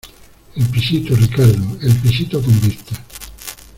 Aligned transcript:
el 0.55 0.65
pisito, 0.69 1.15
Ricardo, 1.15 1.77
el 1.79 1.93
pisito 1.97 2.41
con 2.41 2.59
vistas. 2.61 2.99